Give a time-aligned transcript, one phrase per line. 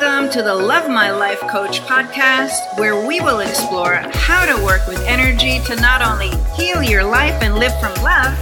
[0.00, 4.86] Welcome to the Love My Life Coach podcast, where we will explore how to work
[4.86, 8.38] with energy to not only heal your life and live from love,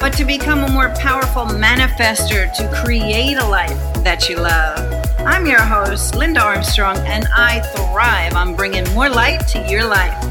[0.00, 4.80] but to become a more powerful manifester to create a life that you love.
[5.20, 10.24] I'm your host, Linda Armstrong, and I thrive on bringing more light to your life.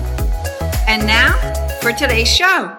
[0.90, 1.32] And now
[1.80, 2.76] for today's show.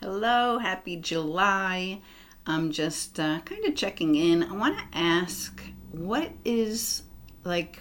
[0.00, 2.00] Hello, happy July.
[2.46, 4.44] I'm just uh, kind of checking in.
[4.44, 5.60] I want to ask
[5.90, 7.02] what is
[7.44, 7.78] like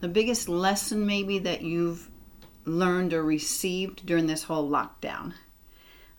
[0.00, 2.08] the biggest lesson maybe that you've
[2.64, 5.34] learned or received during this whole lockdown?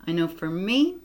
[0.06, 0.98] I know for me,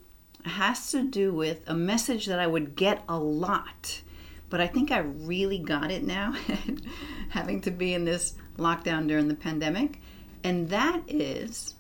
[0.44, 4.02] it has to do with a message that I would get a lot,
[4.48, 6.34] but I think I really got it now,
[7.30, 10.00] having to be in this lockdown during the pandemic,
[10.44, 11.74] and that is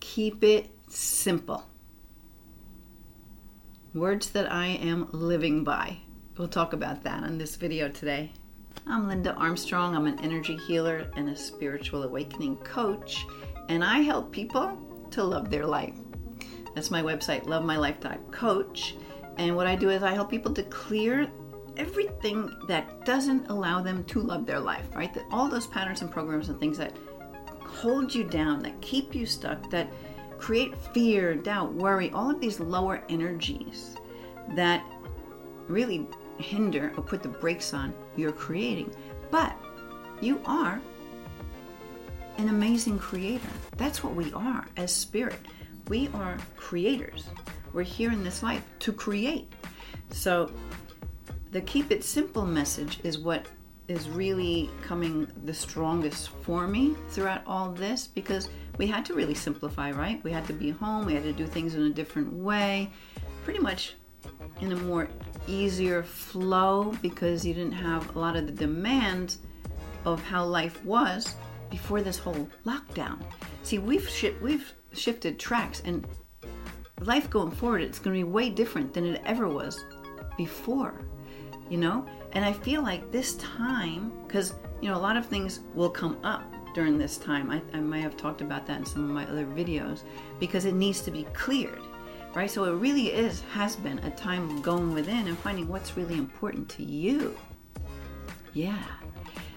[0.00, 1.66] keep it simple.
[3.94, 5.98] Words that I am living by.
[6.40, 8.32] We'll talk about that on this video today.
[8.86, 9.94] I'm Linda Armstrong.
[9.94, 13.26] I'm an energy healer and a spiritual awakening coach,
[13.68, 14.78] and I help people
[15.10, 15.96] to love their life.
[16.74, 18.96] That's my website, lovemylife.coach.
[19.36, 21.30] And what I do is I help people to clear
[21.76, 25.12] everything that doesn't allow them to love their life, right?
[25.12, 26.96] That all those patterns and programs and things that
[27.66, 29.92] hold you down, that keep you stuck, that
[30.38, 33.96] create fear, doubt, worry, all of these lower energies
[34.54, 34.82] that
[35.68, 36.08] really
[36.40, 38.94] hinder or put the brakes on your creating.
[39.30, 39.56] But
[40.20, 40.80] you are
[42.38, 43.48] an amazing creator.
[43.76, 45.40] That's what we are as spirit.
[45.88, 47.26] We are creators.
[47.72, 49.52] We're here in this life to create.
[50.10, 50.50] So
[51.50, 53.46] the keep it simple message is what
[53.88, 59.34] is really coming the strongest for me throughout all this because we had to really
[59.34, 60.22] simplify, right?
[60.22, 62.90] We had to be home, we had to do things in a different way,
[63.44, 63.96] pretty much
[64.60, 65.08] in a more
[65.50, 69.38] easier flow because you didn't have a lot of the demands
[70.04, 71.34] of how life was
[71.70, 73.20] before this whole lockdown.
[73.62, 74.08] See, we've
[74.40, 76.06] we've shifted tracks and
[77.00, 79.84] life going forward it's going to be way different than it ever was
[80.36, 81.00] before.
[81.68, 82.06] You know?
[82.32, 86.18] And I feel like this time cuz you know a lot of things will come
[86.24, 86.44] up
[86.74, 87.50] during this time.
[87.50, 90.02] I, I might have talked about that in some of my other videos
[90.38, 91.82] because it needs to be cleared
[92.34, 92.50] right?
[92.50, 96.16] So it really is, has been a time of going within and finding what's really
[96.16, 97.36] important to you.
[98.52, 98.82] Yeah.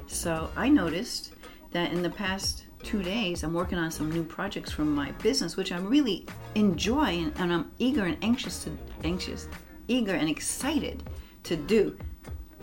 [0.08, 1.34] So I noticed
[1.72, 5.56] that in the past two days, I'm working on some new projects from my business,
[5.56, 6.26] which I'm really
[6.56, 9.48] enjoying and I'm eager and anxious to, anxious,
[9.88, 11.04] eager and excited
[11.44, 11.98] to do.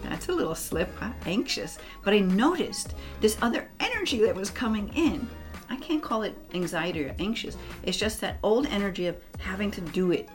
[0.03, 0.91] That's a little slip?
[1.27, 1.79] Anxious.
[2.03, 5.29] But I noticed this other energy that was coming in
[5.91, 7.57] can't call it anxiety or anxious.
[7.83, 10.29] It's just that old energy of having to do it,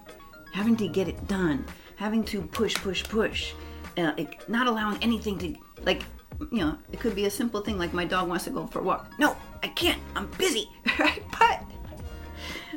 [0.54, 1.64] having to get it done,
[1.96, 3.54] having to push, push, push,
[3.98, 6.04] uh, it, not allowing anything to, like,
[6.52, 8.80] you know, it could be a simple thing like my dog wants to go for
[8.80, 9.10] a walk.
[9.18, 10.02] No, I can't.
[10.16, 10.70] I'm busy.
[11.00, 11.24] Right?
[11.38, 11.62] But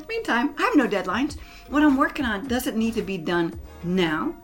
[0.09, 1.37] meantime, I have no deadlines.
[1.69, 4.35] What I'm working on doesn't need to be done now,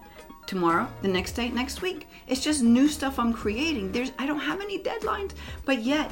[0.45, 2.07] tomorrow, the next day, next week.
[2.27, 3.91] It's just new stuff I'm creating.
[3.91, 5.31] There's I don't have any deadlines,
[5.65, 6.11] but yet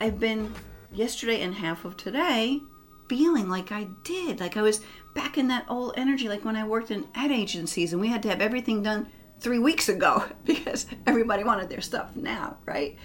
[0.00, 0.54] I've been
[0.94, 2.60] yesterday and half of today
[3.08, 4.40] feeling like I did.
[4.40, 4.80] Like I was
[5.14, 8.22] back in that old energy, like when I worked in ad agencies and we had
[8.22, 9.08] to have everything done
[9.38, 12.96] three weeks ago because everybody wanted their stuff now, right?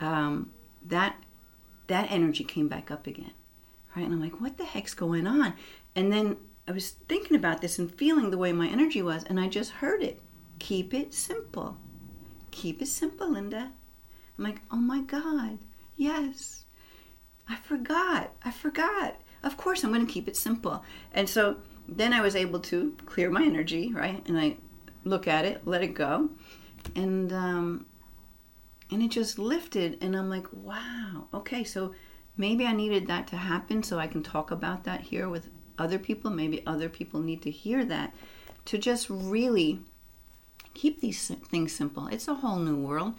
[0.00, 0.50] Um,
[0.86, 1.16] that
[1.86, 3.32] that energy came back up again,
[3.94, 4.04] right?
[4.04, 5.54] And I'm like, what the heck's going on?
[5.94, 9.38] And then I was thinking about this and feeling the way my energy was, and
[9.38, 10.20] I just heard it.
[10.58, 11.76] Keep it simple.
[12.50, 13.70] Keep it simple, Linda.
[14.38, 15.58] I'm like, oh my God,
[15.96, 16.63] yes
[17.48, 18.32] I forgot.
[18.44, 19.20] I forgot.
[19.42, 20.84] Of course, I'm going to keep it simple.
[21.12, 24.26] And so then I was able to clear my energy, right?
[24.26, 24.56] And I
[25.04, 26.30] look at it, let it go,
[26.96, 27.86] and um,
[28.90, 29.98] and it just lifted.
[30.00, 31.28] And I'm like, wow.
[31.34, 31.94] Okay, so
[32.36, 35.98] maybe I needed that to happen so I can talk about that here with other
[35.98, 36.30] people.
[36.30, 38.14] Maybe other people need to hear that
[38.66, 39.80] to just really
[40.72, 42.06] keep these things simple.
[42.08, 43.14] It's a whole new world.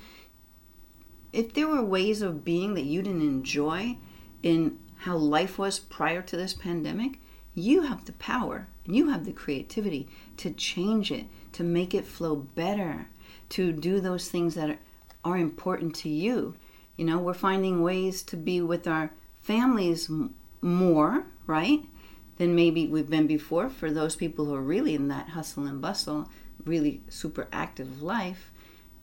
[1.32, 3.98] If there were ways of being that you didn't enjoy,
[4.46, 7.20] in how life was prior to this pandemic,
[7.56, 10.08] you have the power and you have the creativity
[10.38, 13.08] to change it, to make it flow better,
[13.50, 14.80] to do those things that are,
[15.26, 16.56] are important to you.
[16.96, 19.12] You know, we're finding ways to be with our
[19.42, 20.12] families
[20.62, 21.84] more, right?
[22.38, 25.82] Than maybe we've been before for those people who are really in that hustle and
[25.82, 26.30] bustle,
[26.64, 28.52] really super active life.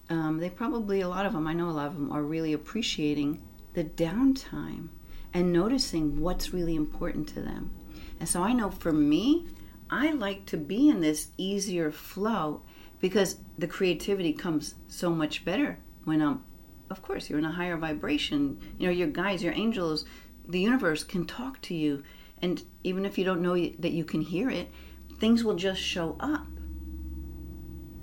[0.09, 2.53] Um, they probably, a lot of them, I know a lot of them, are really
[2.53, 3.43] appreciating
[3.75, 4.89] the downtime
[5.35, 7.71] and noticing what's really important to them.
[8.21, 9.47] And so I know for me,
[9.91, 12.63] I like to be in this easier flow
[13.01, 16.45] because the creativity comes so much better when I'm,
[16.89, 18.59] of course, you're in a higher vibration.
[18.79, 20.05] You know, your guides, your angels,
[20.49, 22.03] the universe can talk to you.
[22.41, 24.71] And even if you don't know that you can hear it,
[25.19, 26.47] things will just show up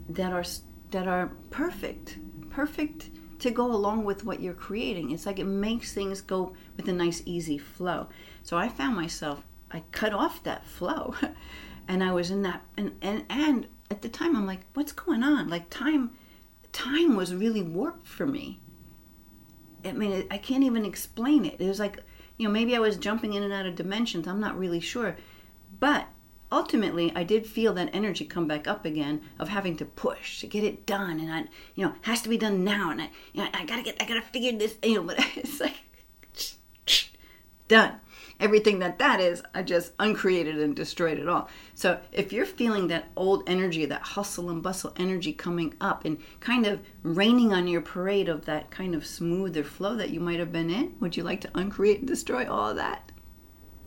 [0.09, 0.43] that are
[0.91, 2.17] that are perfect,
[2.49, 5.11] perfect to go along with what you're creating.
[5.11, 8.07] It's like it makes things go with a nice, easy flow.
[8.43, 11.15] So I found myself, I cut off that flow.
[11.87, 15.23] and I was in that, and, and, and at the time, I'm like, what's going
[15.23, 15.49] on?
[15.49, 16.11] Like, time,
[16.71, 18.59] time was really warped for me.
[19.83, 21.59] I mean, I can't even explain it.
[21.59, 22.03] It was like,
[22.37, 24.27] you know, maybe I was jumping in and out of dimensions.
[24.27, 25.15] I'm not really sure.
[25.79, 26.07] But
[26.51, 30.47] ultimately I did feel that energy come back up again of having to push to
[30.47, 31.39] get it done and I
[31.75, 34.05] you know has to be done now and I you know I gotta get I
[34.05, 35.75] gotta figure this you know but it's like
[37.69, 38.01] done.
[38.39, 41.49] Everything that that is I just uncreated and destroyed it all.
[41.75, 46.17] So if you're feeling that old energy that hustle and bustle energy coming up and
[46.39, 50.39] kind of raining on your parade of that kind of smoother flow that you might
[50.39, 53.11] have been in would you like to uncreate and destroy all of that?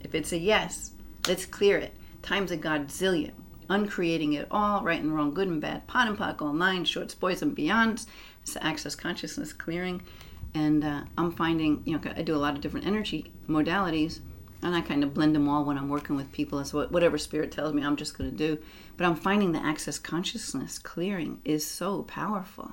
[0.00, 0.93] If it's a yes
[1.26, 3.33] let's clear it times a godzillion,
[3.69, 7.15] uncreating it all, right and wrong, good and bad, POD and POC, all nine, shorts,
[7.15, 8.07] boys, and beyonds.
[8.43, 10.03] It's access consciousness clearing.
[10.55, 14.21] And uh, I'm finding, you know, I do a lot of different energy modalities,
[14.63, 16.59] and I kind of blend them all when I'm working with people.
[16.59, 18.59] As whatever spirit tells me, I'm just going to do.
[18.97, 22.73] But I'm finding the access consciousness clearing is so powerful.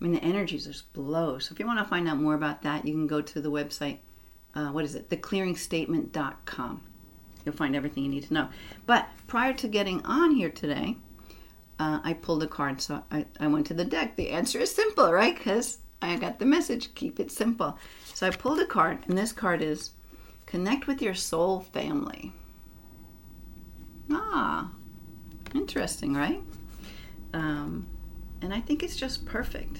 [0.00, 1.46] I mean, the energies just blows.
[1.46, 3.50] So if you want to find out more about that, you can go to the
[3.50, 3.98] website.
[4.54, 5.08] Uh, what is it?
[5.08, 6.82] Theclearingstatement.com.
[7.44, 8.48] You'll find everything you need to know.
[8.86, 10.96] But prior to getting on here today,
[11.78, 12.80] uh, I pulled a card.
[12.80, 14.16] So I, I went to the deck.
[14.16, 15.36] The answer is simple, right?
[15.36, 17.78] Because I got the message keep it simple.
[18.14, 19.90] So I pulled a card, and this card is
[20.46, 22.32] connect with your soul family.
[24.10, 24.70] Ah,
[25.54, 26.42] interesting, right?
[27.32, 27.86] Um,
[28.42, 29.78] and I think it's just perfect,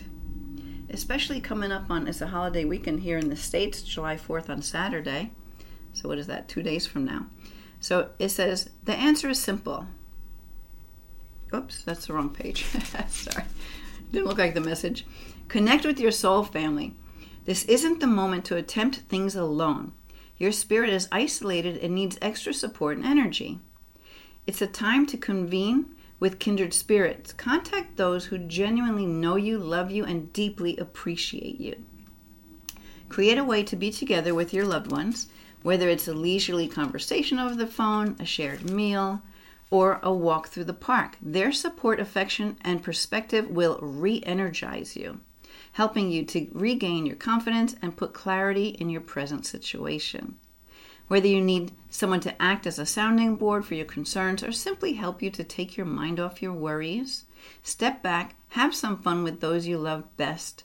[0.91, 4.63] especially coming up on it's a holiday weekend here in the States, July 4th on
[4.63, 5.33] Saturday.
[5.94, 6.49] So, what is that?
[6.49, 7.26] Two days from now.
[7.85, 9.87] So it says the answer is simple.
[11.55, 12.64] Oops, that's the wrong page.
[13.11, 13.44] Sorry.
[14.11, 15.06] Didn't look like the message.
[15.49, 16.94] Connect with your soul family.
[17.44, 19.93] This isn't the moment to attempt things alone.
[20.38, 23.61] Your spirit is isolated and needs extra support and energy.
[24.46, 27.35] It's a time to convene with kindred spirits.
[27.35, 31.76] Contact those who genuinely know you, love you, and deeply appreciate you.
[33.11, 35.29] Create a way to be together with your loved ones
[35.65, 39.23] whether it's a leisurely conversation over the phone, a shared meal,
[39.71, 41.17] or a walk through the park.
[41.23, 45.21] Their support, affection, and perspective will re energize you,
[45.73, 50.37] helping you to regain your confidence and put clarity in your present situation.
[51.09, 54.93] Whether you need someone to act as a sounding board for your concerns or simply
[54.93, 57.25] help you to take your mind off your worries,
[57.63, 60.65] step back, have some fun with those you love best,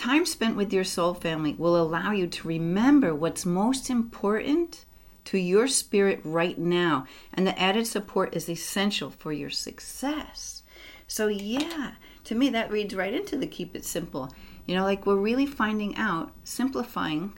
[0.00, 4.86] Time spent with your soul family will allow you to remember what's most important
[5.26, 7.06] to your spirit right now.
[7.34, 10.62] And the added support is essential for your success.
[11.06, 14.32] So, yeah, to me, that reads right into the keep it simple.
[14.64, 17.36] You know, like we're really finding out, simplifying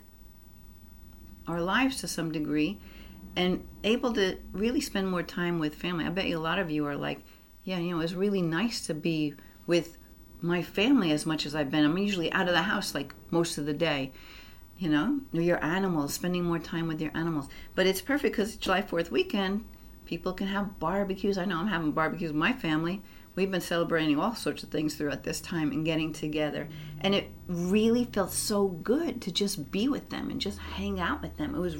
[1.49, 2.79] our lives to some degree,
[3.35, 6.05] and able to really spend more time with family.
[6.05, 7.25] I bet you a lot of you are like,
[7.65, 9.35] yeah, you know, it's really nice to be
[9.67, 9.99] with
[10.43, 11.85] my family as much as I've been.
[11.85, 14.13] I'm usually out of the house like most of the day.
[14.79, 17.49] You know, your animals, spending more time with your animals.
[17.75, 19.65] But it's perfect because July 4th weekend,
[20.07, 21.39] people can have barbecues.
[21.39, 23.01] I know I'm having barbecues with my family.
[23.35, 26.69] We've been celebrating all sorts of things throughout this time and getting together.
[27.01, 31.23] And it really felt so good to just be with them and just hang out
[31.23, 31.55] with them.
[31.55, 31.77] It was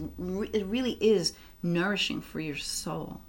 [0.55, 3.21] it really is nourishing for your soul.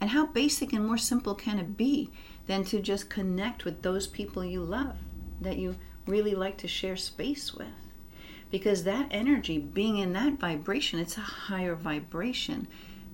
[0.00, 2.10] And how basic and more simple can it be
[2.46, 4.96] than to just connect with those people you love
[5.40, 5.76] that you
[6.06, 7.68] really like to share space with?
[8.50, 12.68] Because that energy, being in that vibration, it's a higher vibration.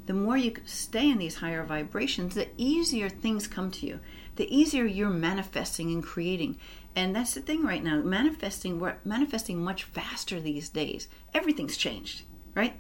[0.07, 4.01] The more you stay in these higher vibrations, the easier things come to you,
[4.37, 6.59] the easier you're manifesting and creating.
[6.95, 7.97] And that's the thing right now.
[8.03, 11.09] Manifesting, we're manifesting much faster these days.
[11.33, 12.23] Everything's changed,
[12.55, 12.75] right?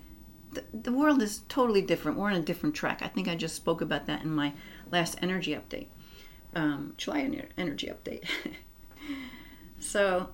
[0.52, 2.18] the, the world is totally different.
[2.18, 3.00] We're on a different track.
[3.02, 4.52] I think I just spoke about that in my
[4.90, 5.88] last energy update,
[6.54, 6.94] um,
[7.58, 8.24] energy update.
[9.80, 10.28] so,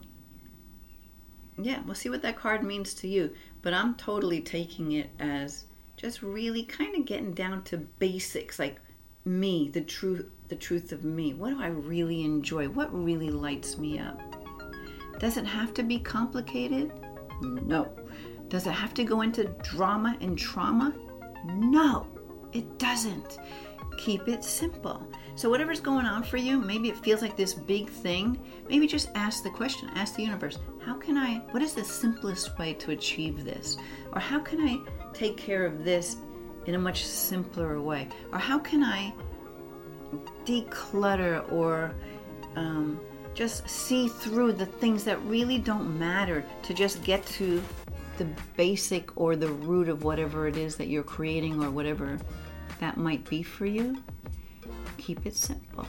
[1.60, 3.34] yeah, we'll see what that card means to you.
[3.62, 5.64] But I'm totally taking it as
[5.96, 8.80] just really kind of getting down to basics, like
[9.24, 11.34] me, the truth, the truth of me.
[11.34, 12.68] What do I really enjoy?
[12.68, 14.20] What really lights me up?
[15.18, 16.92] Does it have to be complicated?
[17.42, 17.92] No.
[18.48, 20.94] Does it have to go into drama and trauma?
[21.44, 22.06] No.
[22.52, 23.38] It doesn't.
[23.98, 25.06] Keep it simple.
[25.34, 28.40] So, whatever's going on for you, maybe it feels like this big thing.
[28.68, 32.56] Maybe just ask the question ask the universe, how can I, what is the simplest
[32.58, 33.76] way to achieve this?
[34.12, 34.78] Or how can I
[35.12, 36.16] take care of this
[36.66, 38.08] in a much simpler way?
[38.32, 39.12] Or how can I
[40.44, 41.92] declutter or
[42.54, 43.00] um,
[43.34, 47.62] just see through the things that really don't matter to just get to
[48.16, 48.26] the
[48.56, 52.18] basic or the root of whatever it is that you're creating or whatever
[52.80, 54.02] that might be for you?
[54.96, 55.86] Keep it simple.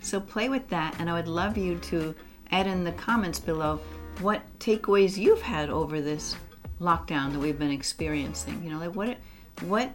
[0.00, 2.14] So play with that, and I would love you to
[2.50, 3.80] add in the comments below
[4.20, 6.36] what takeaways you've had over this
[6.80, 8.62] lockdown that we've been experiencing.
[8.62, 9.18] You know, like what
[9.62, 9.90] what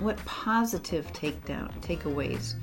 [0.00, 2.54] what positive takedown takeaways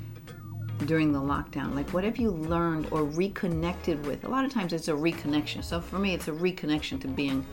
[0.86, 1.74] during the lockdown?
[1.74, 4.24] Like what have you learned or reconnected with?
[4.24, 5.62] A lot of times it's a reconnection.
[5.62, 7.46] So for me it's a reconnection to being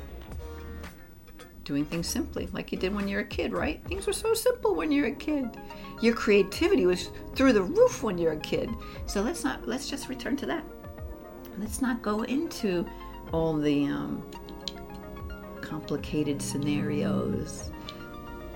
[1.68, 3.84] doing things simply like you did when you're a kid, right?
[3.84, 5.58] Things were so simple when you're a kid.
[6.02, 8.70] Your creativity was through the roof when you're a kid.
[9.06, 10.64] So let's not let's just return to that.
[11.60, 12.86] Let's not go into
[13.34, 14.24] all the um,
[15.60, 17.70] complicated scenarios.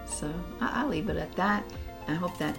[0.06, 1.66] So I'll leave it at that.
[2.08, 2.58] I hope that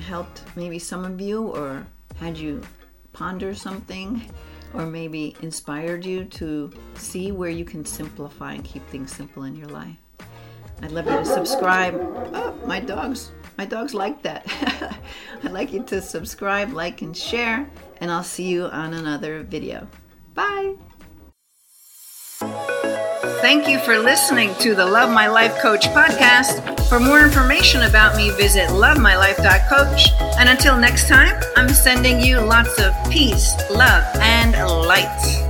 [0.00, 2.62] helped maybe some of you or had you
[3.12, 4.22] ponder something
[4.74, 9.56] or maybe inspired you to see where you can simplify and keep things simple in
[9.56, 9.96] your life.
[10.82, 11.94] I'd love you to subscribe.
[11.96, 14.46] Oh, my dogs, my dogs like that.
[15.42, 17.68] I'd like you to subscribe, like, and share,
[18.00, 19.88] and I'll see you on another video.
[20.34, 20.76] Bye.
[23.40, 26.77] Thank you for listening to the Love My Life Coach podcast.
[26.88, 30.12] For more information about me, visit lovemylife.coach.
[30.38, 34.52] And until next time, I'm sending you lots of peace, love, and
[34.86, 35.47] light.